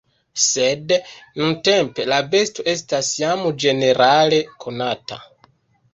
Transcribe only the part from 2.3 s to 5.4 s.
besto estas jam ĝenerale konata.